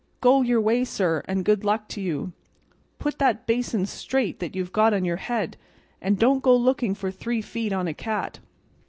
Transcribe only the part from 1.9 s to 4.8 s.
you; put that basin straight that you've